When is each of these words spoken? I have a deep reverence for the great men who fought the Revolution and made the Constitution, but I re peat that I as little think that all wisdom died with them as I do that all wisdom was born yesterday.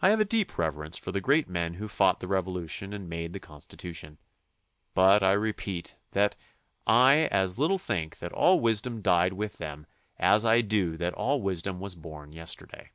I 0.00 0.08
have 0.08 0.20
a 0.20 0.24
deep 0.24 0.56
reverence 0.56 0.96
for 0.96 1.12
the 1.12 1.20
great 1.20 1.46
men 1.46 1.74
who 1.74 1.86
fought 1.86 2.20
the 2.20 2.26
Revolution 2.26 2.94
and 2.94 3.10
made 3.10 3.34
the 3.34 3.40
Constitution, 3.40 4.16
but 4.94 5.22
I 5.22 5.32
re 5.32 5.52
peat 5.52 5.94
that 6.12 6.34
I 6.86 7.26
as 7.30 7.58
little 7.58 7.76
think 7.76 8.20
that 8.20 8.32
all 8.32 8.58
wisdom 8.58 9.02
died 9.02 9.34
with 9.34 9.58
them 9.58 9.86
as 10.18 10.46
I 10.46 10.62
do 10.62 10.96
that 10.96 11.12
all 11.12 11.42
wisdom 11.42 11.78
was 11.78 11.94
born 11.94 12.32
yesterday. 12.32 12.90